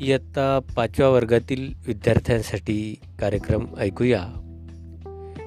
इयत्ता 0.00 0.58
पाचव्या 0.76 1.08
वर्गातील 1.08 1.72
विद्यार्थ्यांसाठी 1.86 2.94
कार्यक्रम 3.20 3.66
ऐकूया. 3.78 4.28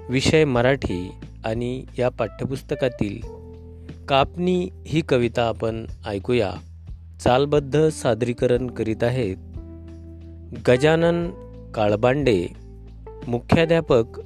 विषय 0.10 0.46
मराठी 0.46 1.12
आणि 1.46 1.84
या 2.00 2.10
पाठ्यपुस्तकातील 2.10 3.22
कापणी 4.06 4.70
ही 4.88 5.02
कविता 5.02 5.48
आपण 5.48 5.86
ऐकूया. 6.06 6.54
चालबद्ध 7.20 7.90
सादरीकरण 7.90 8.68
करीत 8.68 9.04
आहेत 9.04 9.38
गजानन 10.70 11.30
काळबांडे 11.72 12.48
मुख्याध्यापक 13.28 14.20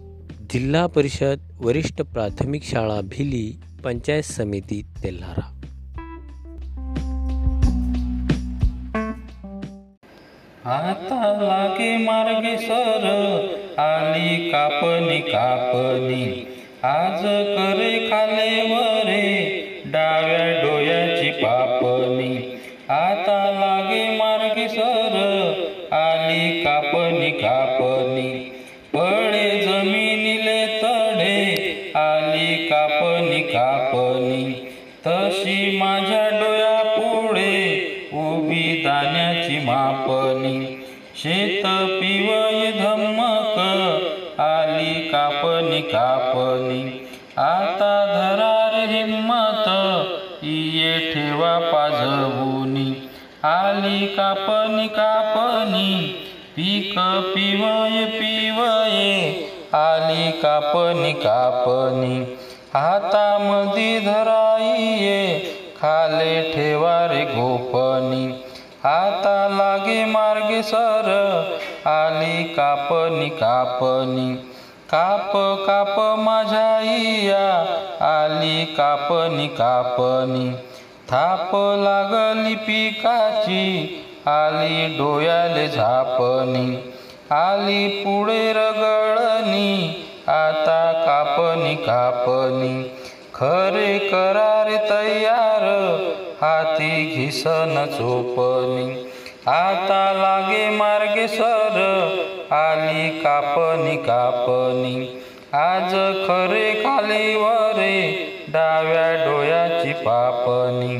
जिल्हा 0.54 0.88
परिषद 0.88 1.38
वरिष्ठ 1.60 2.02
प्राथमिक 2.02 2.64
शाळा 2.64 3.02
भिली 3.02 3.62
पंचायत 3.84 4.24
समिती 4.24 4.82
तेल्हारा. 5.03 5.61
आता 10.66 11.40
लागे 11.42 11.98
मार्गे 11.98 12.58
सर 12.58 13.06
आली 13.80 14.50
कापणी 14.50 15.20
कापणी. 15.20 16.46
आज 16.84 17.22
करे 17.26 18.08
खाले 18.12 18.62
वरे 18.62 19.24
डाव्या 19.86 20.62
डोळ्याची 20.62 21.30
पापणी. 21.30 22.60
आता 22.90 23.40
लागे 23.52 24.18
मार्गे 24.18 24.68
सर 24.68 25.18
आली 25.92 26.64
कापणी 26.64 27.32
कापणी. 27.32 28.30
पडे 28.94 29.62
जमिनीले 29.62 30.66
तडे 30.84 31.56
आली 31.96 32.68
कापणी 32.68 33.40
कापणी. 33.40 34.54
तशी 35.08 35.78
माझ्या 35.78 36.20
मापनी. 39.72 40.86
शेत 41.16 41.66
पिवय 41.66 42.72
धम्मक 42.72 43.59
आली 44.39 44.94
कापणी 44.94 45.81
कापणी 45.81 47.08
आता 47.38 48.05
धरार 48.05 48.89
हिम्मत 48.89 49.67
इये 50.44 51.13
ठेवा 51.13 51.59
पाजवुनी. 51.59 53.09
आली 53.44 54.05
कापणी 54.05 54.88
कापणी 54.88 56.16
पीक 56.56 57.00
पिवय 57.35 58.06
पिवये. 58.06 59.31
आली 59.73 60.31
कापणी 60.31 61.13
कापणी 61.13 62.38
हातामधी 62.73 64.00
धराईये. 64.00 65.39
खाले 65.81 66.41
ठेवा 66.41 67.08
रे 67.11 67.25
गोपनी. 67.25 68.50
आता 68.86 69.48
लागे 69.50 70.06
मार्गे 70.06 70.62
सर 70.64 71.08
आली 71.88 72.44
कापनी 72.44 73.30
कापनी 73.30 74.36
काप 74.90 75.32
काप 75.68 76.20
माझ्या 76.20 76.80
इया 76.84 77.48
आली 78.08 78.66
कापनी 78.66 79.48
कापनी 79.48 80.52
थाप 81.12 81.52
लागली 81.56 82.56
पिकाची 82.56 83.66
आली 84.28 84.98
डोयाले 84.98 85.68
झापणी. 85.68 86.76
आली 87.32 87.88
पुढे 87.88 88.54
रगळणी 88.54 90.06
आता 90.28 90.82
कापणी 91.06 91.76
कापणी. 91.76 92.84
खरे 93.34 93.98
करारे 94.00 94.78
तयार 94.90 95.50
हाती 96.42 96.92
घिसन 97.16 97.86
चोपणी 97.94 99.08
आता 99.48 100.04
लागे 100.16 100.70
मार्गे 100.70 101.28
सर 101.28 101.78
आली 102.52 103.09
कापणी 103.19 103.96
कापणी. 103.97 104.96
आज 105.53 105.94
खरे 106.25 106.72
खाली 106.74 107.36
वरे 107.36 107.97
डाव्या 108.47 109.25
डोळ्याची 109.25 109.94
पापणी. 109.94 110.96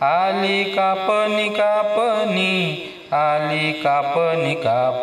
आली 0.00 0.64
कापणी 0.64 1.48
कापणी 1.48 2.90
आली 3.12 3.72
कापणी 3.72 4.54
काप 4.54 4.94